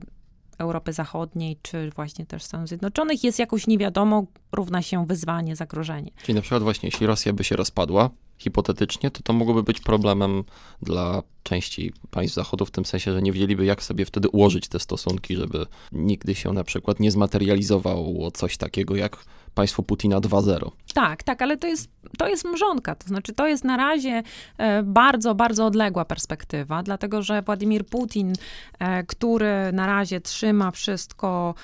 [0.57, 6.11] Europy Zachodniej, czy właśnie też Stanów Zjednoczonych jest jakoś niewiadomo, równa się wyzwanie, zagrożenie.
[6.23, 10.43] Czyli na przykład właśnie, jeśli Rosja by się rozpadła, hipotetycznie, to to mogłoby być problemem
[10.81, 14.79] dla części państw Zachodu, w tym sensie, że nie wiedzieliby, jak sobie wtedy ułożyć te
[14.79, 20.71] stosunki, żeby nigdy się na przykład nie zmaterializowało coś takiego jak państwo Putina 2.0.
[20.93, 24.23] Tak, tak, ale to jest, to jest mrzonka, to znaczy to jest na razie
[24.57, 28.33] e, bardzo, bardzo odległa perspektywa, dlatego że Władimir Putin,
[28.79, 31.55] e, który na razie trzyma wszystko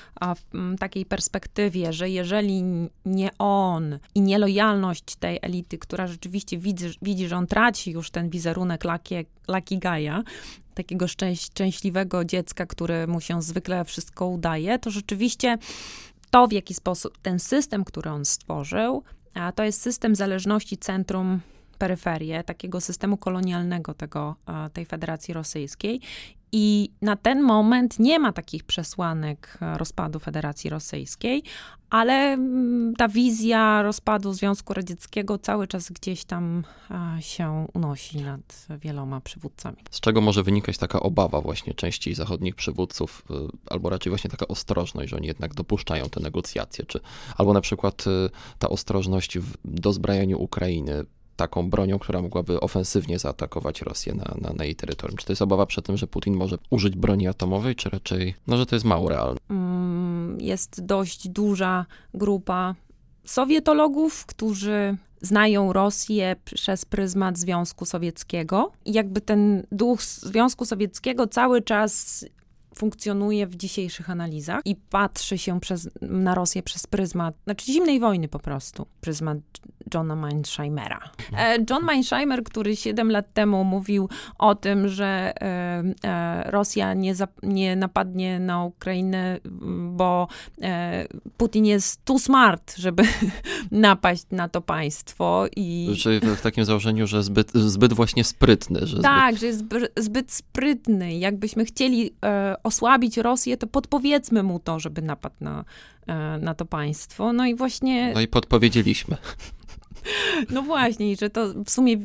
[0.54, 2.62] w takiej perspektywie, że jeżeli
[3.06, 8.30] nie on i nielojalność tej elity, która rzeczywiście widzi, widzi że on traci już ten
[8.30, 9.78] wizerunek Lucky, Lucky
[10.74, 15.58] takiego szczęś, szczęśliwego dziecka, który mu się zwykle wszystko udaje, to rzeczywiście
[16.30, 19.02] to, w jaki sposób ten system, który on stworzył,
[19.34, 21.40] a to jest system zależności centrum
[21.82, 24.36] peryferię, takiego systemu kolonialnego tego,
[24.72, 26.00] tej Federacji Rosyjskiej.
[26.52, 31.42] I na ten moment nie ma takich przesłanek e, rozpadu Federacji Rosyjskiej,
[31.90, 38.66] ale mm, ta wizja rozpadu Związku Radzieckiego cały czas gdzieś tam e, się unosi nad
[38.80, 39.76] wieloma przywódcami.
[39.90, 43.34] Z czego może wynikać taka obawa właśnie części zachodnich przywódców, e,
[43.70, 47.00] albo raczej właśnie taka ostrożność, że oni jednak dopuszczają te negocjacje, czy
[47.36, 48.04] albo na przykład
[48.58, 51.04] ta ostrożność w dozbrajaniu Ukrainy
[51.36, 55.16] taką bronią, która mogłaby ofensywnie zaatakować Rosję na, na, na, jej terytorium?
[55.16, 58.56] Czy to jest obawa przed tym, że Putin może użyć broni atomowej, czy raczej, no,
[58.56, 59.38] że to jest mało realne?
[59.50, 62.74] Mm, jest dość duża grupa
[63.24, 68.72] sowietologów, którzy znają Rosję przez pryzmat Związku Sowieckiego.
[68.84, 72.24] I jakby ten duch Związku Sowieckiego cały czas
[72.74, 78.28] funkcjonuje w dzisiejszych analizach i patrzy się przez, na Rosję przez pryzmat, znaczy zimnej wojny
[78.28, 79.38] po prostu, pryzmat
[79.94, 81.00] Johna Meinsheimera.
[81.36, 84.08] E, John Meinsheimer, który 7 lat temu mówił
[84.38, 89.38] o tym, że e, e, Rosja nie, za, nie napadnie na Ukrainę,
[89.96, 90.28] bo
[91.36, 93.02] Putin jest too smart, żeby
[93.70, 95.96] napaść na to państwo i...
[95.98, 98.86] Czyli w takim założeniu, że zbyt, zbyt właśnie sprytny.
[98.86, 99.40] Że tak, zbyt...
[99.40, 99.64] że jest
[99.96, 101.18] zbyt sprytny.
[101.18, 102.10] Jakbyśmy chcieli
[102.62, 105.64] osłabić Rosję, to podpowiedzmy mu to, żeby napadł na,
[106.40, 107.32] na to państwo.
[107.32, 108.12] No i właśnie...
[108.14, 109.16] No i podpowiedzieliśmy.
[110.50, 111.96] No właśnie, że to w sumie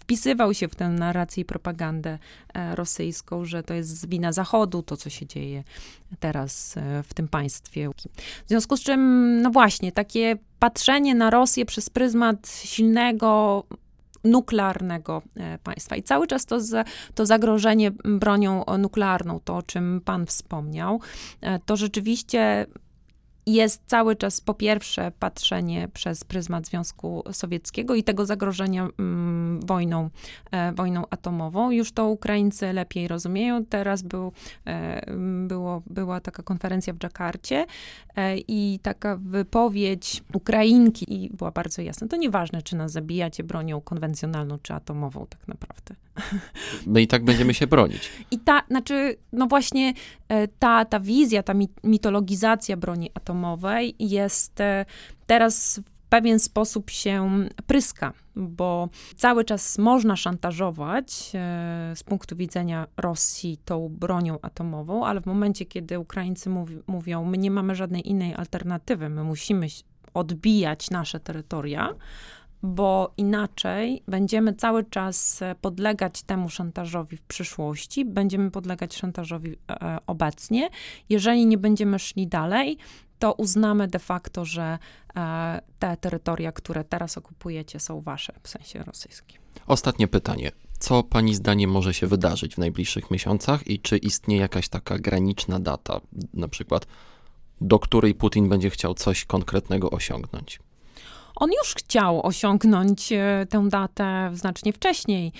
[0.00, 2.18] wpisywał się w tę narrację i propagandę
[2.54, 5.64] e, rosyjską, że to jest wina Zachodu, to co się dzieje
[6.20, 7.90] teraz e, w tym państwie.
[8.46, 13.64] W związku z czym, no właśnie, takie patrzenie na Rosję przez pryzmat silnego
[14.30, 15.96] nuklearnego e, państwa.
[15.96, 16.58] I cały czas to,
[17.14, 21.00] to zagrożenie bronią nuklearną, to o czym pan wspomniał,
[21.66, 22.66] to rzeczywiście
[23.54, 30.10] jest cały czas po pierwsze patrzenie przez pryzmat Związku Sowieckiego i tego zagrożenia mm, wojną,
[30.50, 31.70] e, wojną atomową.
[31.70, 33.64] Już to Ukraińcy lepiej rozumieją.
[33.64, 34.32] Teraz był,
[34.66, 35.12] e,
[35.46, 37.66] było, była taka konferencja w Dżakarcie
[38.16, 42.08] e, i taka wypowiedź Ukrainki i była bardzo jasna.
[42.08, 45.94] To nieważne, czy nas zabijacie bronią konwencjonalną, czy atomową tak naprawdę.
[46.86, 48.10] My i tak będziemy się bronić.
[48.30, 49.92] I ta, znaczy, no właśnie
[50.28, 51.54] e, ta, ta wizja, ta
[51.84, 54.84] mitologizacja broni atomowej jest e,
[55.26, 57.30] teraz w pewien sposób się
[57.66, 65.20] pryska, bo cały czas można szantażować e, z punktu widzenia Rosji tą bronią atomową, ale
[65.20, 69.66] w momencie, kiedy Ukraińcy mówi, mówią, my nie mamy żadnej innej alternatywy, my musimy
[70.14, 71.94] odbijać nasze terytoria,
[72.62, 79.98] bo inaczej będziemy cały czas e, podlegać temu szantażowi w przyszłości, będziemy podlegać szantażowi e,
[80.06, 80.68] obecnie.
[81.08, 82.78] Jeżeli nie będziemy szli dalej,
[83.18, 84.78] to uznamy de facto, że
[85.16, 89.38] e, te terytoria, które teraz okupujecie, są wasze, w sensie rosyjskim.
[89.66, 90.52] Ostatnie pytanie.
[90.78, 95.60] Co pani zdaniem może się wydarzyć w najbliższych miesiącach i czy istnieje jakaś taka graniczna
[95.60, 96.00] data,
[96.34, 96.86] na przykład
[97.60, 100.60] do której Putin będzie chciał coś konkretnego osiągnąć?
[101.38, 105.32] On już chciał osiągnąć e, tę datę znacznie wcześniej.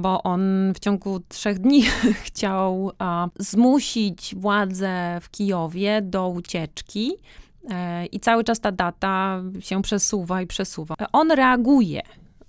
[0.00, 1.82] Bo on w ciągu trzech dni
[2.24, 2.94] chciał um,
[3.38, 7.12] zmusić władze w Kijowie do ucieczki.
[7.70, 10.94] E, I cały czas ta data się przesuwa i przesuwa.
[11.12, 12.02] On reaguje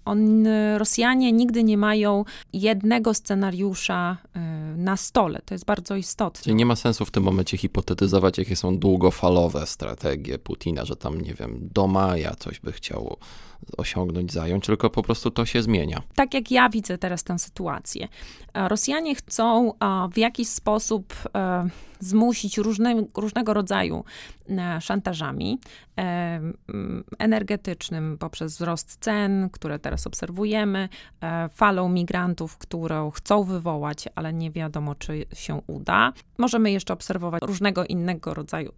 [0.09, 0.47] on,
[0.77, 5.39] Rosjanie nigdy nie mają jednego scenariusza y, na stole.
[5.45, 6.43] To jest bardzo istotne.
[6.43, 11.21] Czyli nie ma sensu w tym momencie hipotetyzować, jakie są długofalowe strategie Putina, że tam,
[11.21, 13.17] nie wiem, do maja coś by chciało
[13.77, 16.01] osiągnąć, zająć, tylko po prostu to się zmienia.
[16.15, 18.07] Tak jak ja widzę teraz tę sytuację.
[18.53, 19.73] Rosjanie chcą
[20.13, 24.03] w jakiś sposób e, zmusić różne, różnego rodzaju
[24.49, 25.59] e, szantażami
[25.97, 26.41] e,
[27.19, 30.89] energetycznym poprzez wzrost cen, które teraz obserwujemy,
[31.53, 36.13] falą migrantów, którą chcą wywołać, ale nie wiadomo, czy się uda.
[36.37, 38.71] Możemy jeszcze obserwować różnego innego rodzaju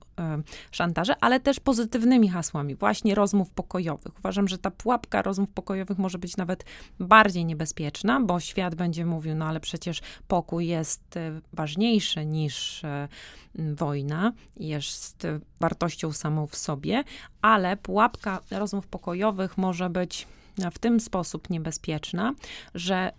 [0.72, 4.20] szantaże, ale też pozytywnymi hasłami, właśnie rozmów pokojowych.
[4.20, 6.66] Uważam, że ta pułapka rozmów pokojowych może być nawet
[7.00, 13.08] bardziej niebezpieczna, bo świat będzie mówił, no ale przecież pokój jest e, ważniejszy niż e,
[13.56, 15.28] wojna, jest
[15.60, 17.04] wartością samą w sobie,
[17.42, 20.28] ale pułapka rozmów pokojowych może być
[20.72, 22.34] w tym sposób niebezpieczna,
[22.76, 23.12] że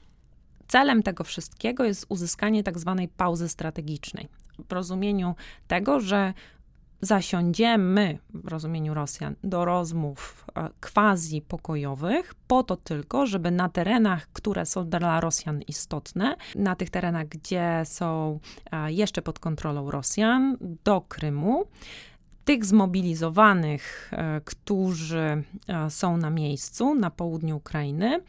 [0.68, 4.28] celem tego wszystkiego jest uzyskanie tak zwanej pauzy strategicznej.
[4.68, 5.34] W rozumieniu
[5.68, 6.34] tego, że
[7.02, 14.28] zasiądziemy w rozumieniu Rosjan do rozmów e, quasi pokojowych, po to tylko, żeby na terenach,
[14.32, 18.38] które są dla Rosjan istotne, na tych terenach, gdzie są
[18.72, 21.64] e, jeszcze pod kontrolą Rosjan, do Krymu,
[22.44, 25.42] tych zmobilizowanych, e, którzy
[25.88, 28.20] są na miejscu, na południu Ukrainy,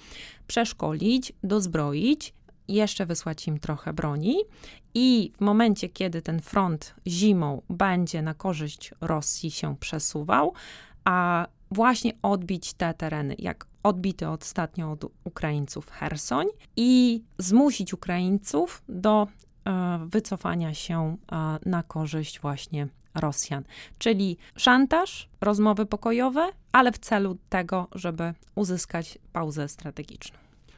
[0.47, 2.33] przeszkolić, dozbroić
[2.73, 4.35] jeszcze wysłać im trochę broni
[4.93, 10.53] i w momencie, kiedy ten front zimą będzie na korzyść Rosji się przesuwał,
[11.03, 19.27] a właśnie odbić te tereny, jak odbity ostatnio od Ukraińców Hersoń i zmusić Ukraińców do
[19.65, 23.63] e, wycofania się e, na korzyść właśnie Rosjan.
[23.97, 30.37] Czyli szantaż, rozmowy pokojowe, ale w celu tego, żeby uzyskać pauzę strategiczną.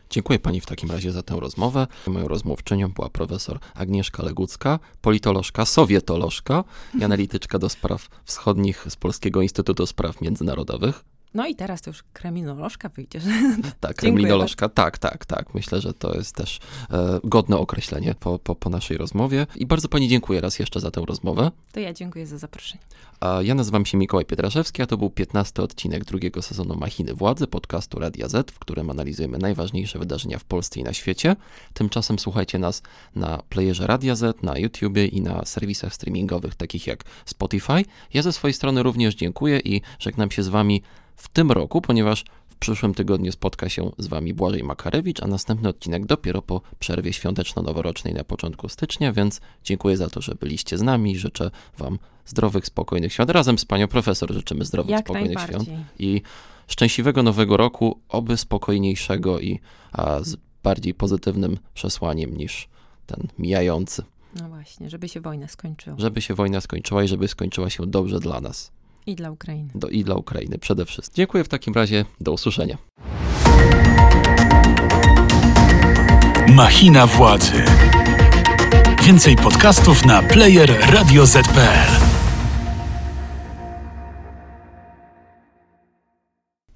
[0.09, 1.87] Dziękuję Pani w takim razie za tę rozmowę.
[2.07, 6.63] Moją rozmówczynią była profesor Agnieszka Legucka, politolożka, sowietolożka
[6.99, 11.14] i analityczka do spraw wschodnich z Polskiego Instytutu Spraw Międzynarodowych.
[11.35, 13.21] No i teraz to już kriminolożka wyjdzie.
[13.79, 15.53] Tak, kriminolożka, tak, tak, tak.
[15.53, 16.59] Myślę, że to jest też
[16.91, 19.47] e, godne określenie po, po, po naszej rozmowie.
[19.55, 21.51] I bardzo Pani dziękuję raz jeszcze za tę rozmowę.
[21.71, 22.83] To ja dziękuję za zaproszenie.
[23.19, 27.47] A ja nazywam się Mikołaj Pietraszewski, a to był 15 odcinek drugiego sezonu Machiny Władzy,
[27.47, 31.35] podcastu Radia Z, w którym analizujemy najważniejsze wydarzenia w Polsce i na świecie.
[31.73, 32.81] Tymczasem słuchajcie nas
[33.15, 37.85] na playerze Radia Z, na YouTubie i na serwisach streamingowych takich jak Spotify.
[38.13, 40.81] Ja ze swojej strony również dziękuję i żegnam się z Wami
[41.15, 45.69] w tym roku, ponieważ w przyszłym tygodniu spotka się z Wami Błażej Makarewicz, a następny
[45.69, 50.81] odcinek dopiero po przerwie świąteczno-noworocznej na początku stycznia, więc dziękuję za to, że byliście z
[50.81, 51.17] nami.
[51.17, 53.29] Życzę Wam zdrowych, spokojnych świąt.
[53.29, 56.21] Razem z Panią Profesor życzymy zdrowych, Jak spokojnych świąt i
[56.67, 59.59] szczęśliwego nowego roku, oby spokojniejszego i
[59.91, 62.67] a, z bardziej pozytywnym przesłaniem niż
[63.05, 64.03] ten mijający.
[64.35, 65.95] No właśnie, żeby się wojna skończyła.
[65.99, 68.71] Żeby się wojna skończyła i żeby skończyła się dobrze dla nas.
[69.07, 69.69] I dla Ukrainy.
[69.75, 71.15] Do, I dla Ukrainy przede wszystkim.
[71.15, 72.05] Dziękuję w takim razie.
[72.21, 72.77] Do usłyszenia.
[76.47, 77.63] Machina władzy.
[79.03, 82.04] Więcej podcastów na player radioz.pl.